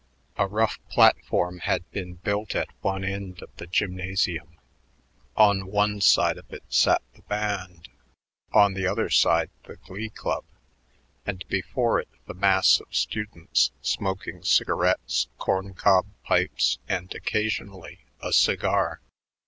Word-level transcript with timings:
A 0.35 0.47
rough 0.47 0.79
platform 0.89 1.59
had 1.59 1.87
been 1.91 2.15
built 2.15 2.55
at 2.55 2.69
one 2.81 3.03
end 3.03 3.39
of 3.43 3.55
the 3.57 3.67
gymnasium. 3.67 4.57
On 5.37 5.67
one 5.67 6.01
side 6.01 6.39
of 6.39 6.51
it 6.51 6.63
sat 6.69 7.03
the 7.13 7.21
band, 7.21 7.87
on 8.51 8.73
the 8.73 8.87
other 8.87 9.11
side 9.11 9.51
the 9.65 9.75
Glee 9.75 10.09
Club 10.09 10.43
and 11.23 11.47
before 11.49 11.99
it 11.99 12.09
the 12.25 12.33
mass 12.33 12.79
of 12.79 12.87
students, 12.95 13.69
smoking 13.83 14.41
cigarettes, 14.41 15.27
corn 15.37 15.75
cob 15.75 16.07
pipes, 16.23 16.79
and, 16.89 17.13
occasionally, 17.13 17.99
a 18.23 18.33
cigar. 18.33 19.01